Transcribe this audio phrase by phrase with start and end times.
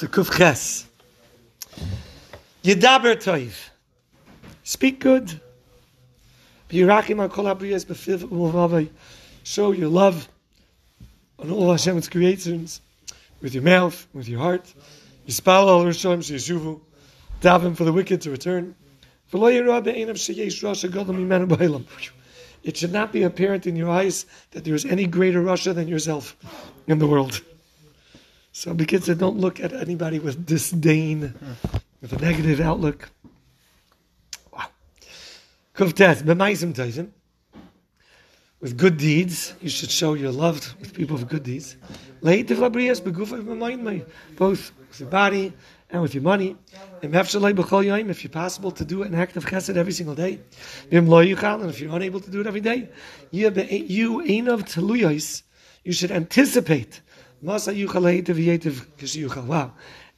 [0.00, 0.86] to Kufches.
[2.64, 3.68] Yedaber Toiv.
[4.64, 5.38] Speak good.
[9.42, 10.28] Show your love
[11.38, 12.80] on all Hashem's creations
[13.42, 14.72] with your mouth, with your heart.
[15.28, 16.80] Yispal al Rishon Sheshuvu.
[17.42, 18.74] Daven for the wicked to return.
[22.62, 25.88] It should not be apparent in your eyes that there is any greater rasha than
[25.88, 26.36] yourself
[26.86, 27.42] in the world.
[28.60, 31.32] So the kids don't look at anybody with disdain,
[32.02, 33.08] with a negative outlook.
[35.74, 37.08] Kuftet, b'maisim taisim.
[38.60, 41.78] With good deeds, you should show you're loved with people with good deeds.
[42.20, 42.50] Both
[44.90, 45.54] with your body
[45.88, 46.56] and with your money.
[47.00, 50.38] If you're possible to do an act of chesed every single day.
[50.92, 52.90] And if you're unable to do it every day,
[53.30, 54.22] you
[55.82, 57.00] you should anticipate.
[57.42, 57.56] Wow.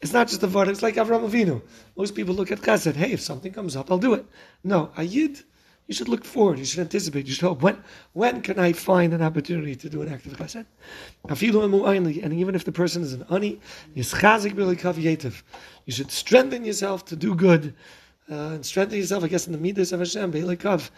[0.00, 1.62] It's not just a word, it's like Avram Avinu.
[1.96, 4.26] Most people look at chesed, hey, if something comes up, I'll do it.
[4.64, 5.44] No, a yid
[5.92, 6.58] you should look forward.
[6.58, 7.26] You should anticipate.
[7.26, 7.60] You should hope.
[7.60, 7.76] When,
[8.12, 10.64] when can I find an opportunity to do an act of chesed?
[11.28, 13.60] And even if the person is an ani,
[13.94, 14.02] you
[15.92, 17.74] should strengthen yourself to do good.
[18.32, 20.88] Uh, and strengthen yourself, I guess, in the midas of Hashem, be'ilikav.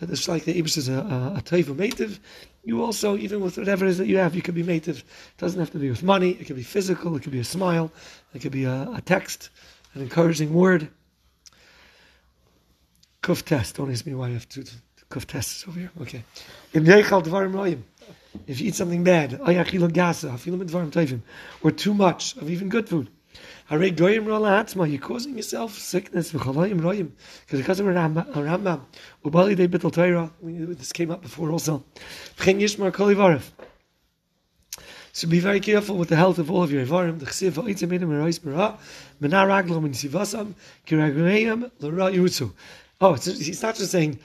[0.00, 2.18] It's like the Ibish is a, a, a taivu mative.
[2.64, 4.98] You also, even with whatever it is that you have, you could be mative.
[4.98, 5.04] It
[5.38, 6.30] doesn't have to be with money.
[6.30, 7.14] It could be physical.
[7.14, 7.92] It could be a smile.
[8.34, 9.50] It could be a, a text,
[9.94, 10.88] an encouraging word.
[13.22, 13.76] Kuf test.
[13.76, 14.64] Don't ask me why I have two
[15.10, 15.92] kuf tests over here.
[16.02, 16.24] Okay.
[16.72, 19.40] If you eat something bad,
[21.62, 23.08] or too much of even good food,
[23.70, 26.32] you're causing yourself sickness.
[26.32, 26.72] Because
[27.50, 28.80] because of Rambam,
[30.76, 31.84] this came up before also.
[35.12, 37.18] So be very careful with the health of all of your Ivarim.
[37.18, 38.78] The Erois Bara,
[39.20, 40.54] Menar in Sivasam.
[43.02, 44.18] Oh, he's not just saying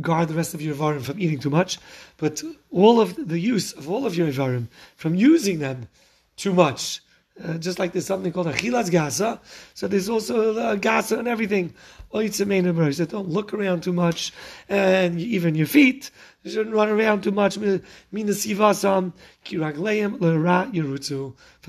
[0.00, 1.78] guard the rest of your Ivarim from eating too much,
[2.18, 5.88] but all of the use of all of your Ivarim from using them
[6.36, 7.00] too much.
[7.44, 9.38] Uh, just like there's something called a chilas gasa,
[9.74, 11.72] so there's also a gasa and everything.
[12.10, 14.32] That don't look around too much,
[14.68, 16.10] and even your feet
[16.42, 17.56] you shouldn't run around too much.
[17.56, 17.82] For the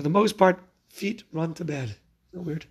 [0.08, 0.58] most part,
[0.88, 1.94] feet run to bed.
[2.32, 2.64] Isn't weird?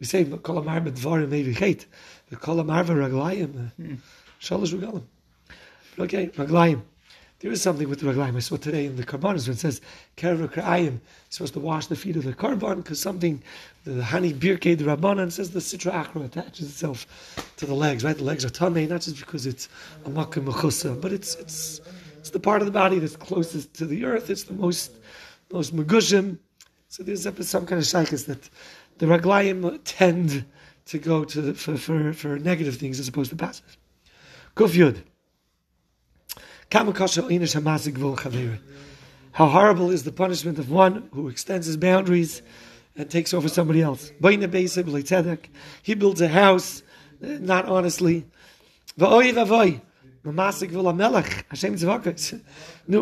[0.00, 1.84] We say kol amar bedvarim maybe chait,
[2.30, 3.96] but kol amar v'raglayim uh,
[4.40, 5.04] shalosh regalim.
[5.98, 6.82] Okay, raglayim.
[7.44, 8.36] There is something with the raglayim.
[8.36, 9.82] I saw today in the karbanos when it says
[10.16, 11.00] kerev krayim.
[11.28, 13.42] supposed to wash the feet of the karban because something
[13.84, 17.06] the honey birkei the rabbanan says the sitra achra attaches itself
[17.58, 18.02] to the legs.
[18.02, 19.68] Right, the legs are tamei not just because it's
[20.06, 21.82] a mechusa, but it's it's
[22.16, 24.30] it's the part of the body that's closest to the earth.
[24.30, 24.92] It's the most
[25.52, 26.38] most megushim.
[26.88, 28.48] So there's some kind of shaykhis that
[28.96, 30.46] the raglayim tend
[30.86, 33.76] to go to for, for, for negative things as opposed to positive.
[34.56, 35.02] Kuf Yud.
[39.32, 42.42] How horrible is the punishment of one who extends his boundaries
[42.96, 44.12] and takes over somebody else.
[45.82, 46.82] He builds a house,
[47.22, 48.26] uh, not honestly.
[48.96, 49.20] No,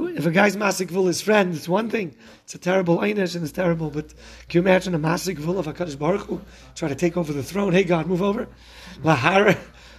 [0.09, 2.17] if a guy's masik vil his friend, it's one thing.
[2.45, 3.91] It's a terrible einish and it's terrible.
[3.91, 4.09] But
[4.49, 6.41] can you imagine a masik vil of a Kadosh Baruch Hu
[6.75, 7.73] try to take over the throne?
[7.73, 8.49] Hey God, move over.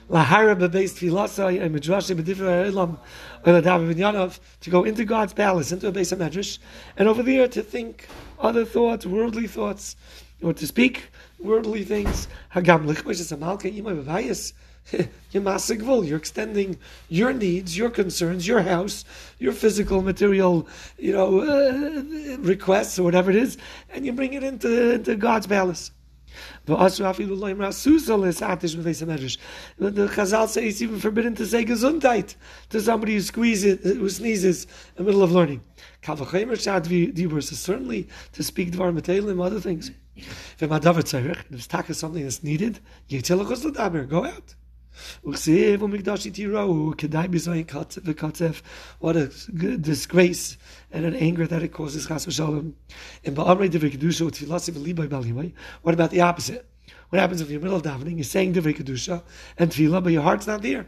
[0.09, 2.97] Lahara bebeis tfilasai and midrashi bedivra elam
[3.45, 6.59] oiladav to go into God's palace, into a base of medrash,
[6.97, 8.07] and over there to think
[8.39, 9.95] other thoughts, worldly thoughts,
[10.41, 11.09] or to speak
[11.39, 12.27] worldly things.
[12.53, 14.53] Hagam lichmish amalka imay bevayis.
[15.31, 16.77] you're you're extending
[17.07, 19.05] your needs, your concerns, your house,
[19.39, 23.57] your physical, material, you know, uh, requests or whatever it is,
[23.91, 25.91] and you bring it into, into God's palace.
[26.65, 26.75] The
[30.07, 32.35] Chazal say it's even forbidden to say gesundheit
[32.69, 35.61] to somebody who squeezes, who sneezes in the middle of learning.
[36.05, 39.91] Certainly to speak dvar matelim, other things.
[40.15, 42.79] If it's something that's needed,
[43.09, 44.55] go out.
[48.99, 49.31] What a
[49.77, 50.57] disgrace
[50.91, 52.07] and an anger that it causes.
[55.81, 56.72] What about the opposite?
[57.09, 59.21] What happens if you're middle of davening, you're saying Divrei Kedusha
[59.59, 60.87] and Tefillah, but your heart's not there?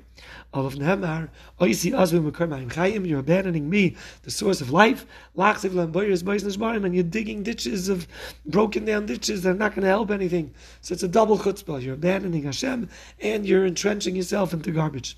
[0.54, 1.30] Of Nehemar,
[1.62, 5.06] Oisi Azvim Mekarmayim Chayim, you're abandoning me, the source of life,
[5.38, 8.08] and you're digging ditches of
[8.46, 10.52] broken down ditches that are not going to help anything.
[10.82, 11.84] So it's a double chutzpah.
[11.84, 12.90] You're abandoning Hashem
[13.22, 15.18] and you're entrenching yourself into garbage.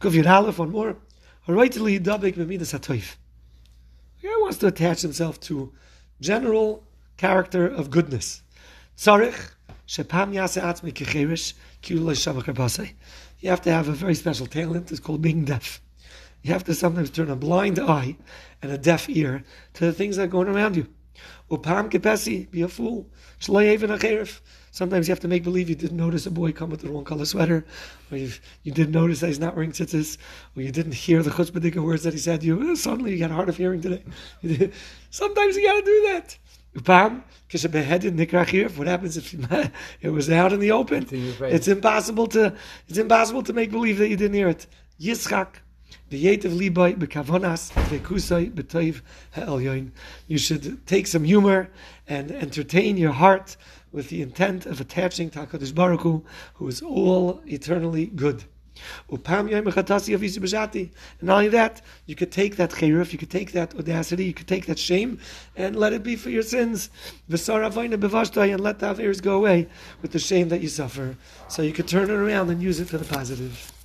[0.00, 0.96] Kuf Aleph, one more.
[1.46, 1.52] He
[4.24, 5.72] wants to attach himself to
[6.20, 6.82] general
[7.16, 8.42] character of goodness.
[8.96, 10.40] Shepam you
[13.50, 14.90] have to have a very special talent.
[14.90, 15.82] It's called being deaf.
[16.42, 18.16] You have to sometimes turn a blind eye
[18.62, 19.44] and a deaf ear
[19.74, 20.86] to the things that are going around you.
[21.50, 23.06] Upam kepesi, be a fool.
[23.38, 27.04] Sometimes you have to make believe you didn't notice a boy come with the wrong
[27.04, 27.66] color sweater,
[28.10, 28.32] or you
[28.64, 30.16] didn't notice that he's not wearing tzitzis,
[30.56, 32.70] or you didn't hear the chutzpah words that he said you.
[32.70, 34.02] Oh, suddenly you got hard of hearing today.
[35.10, 36.38] Sometimes you got to do that.
[36.76, 37.22] Upam,
[38.76, 39.34] what happens if
[40.02, 41.06] it was out in the open?
[41.10, 42.54] It's impossible to
[42.88, 44.66] it's impossible to make believe that you didn't hear it.
[45.00, 45.60] Yitzchak,
[46.08, 46.38] you
[50.38, 51.70] should take some humor
[52.06, 53.56] and entertain your heart
[53.90, 56.24] with the intent of attaching to HaKadosh Baruch Hu,
[56.54, 58.44] who is all eternally good.
[59.08, 59.22] And
[61.22, 64.48] not only that, you could take that chayruf, you could take that audacity, you could
[64.48, 65.18] take that shame,
[65.56, 66.90] and let it be for your sins.
[67.28, 69.68] And let the affairs go away
[70.02, 71.16] with the shame that you suffer.
[71.48, 73.75] So you could turn it around and use it for the positive.